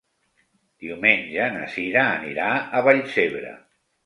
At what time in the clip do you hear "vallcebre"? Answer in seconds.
2.89-3.55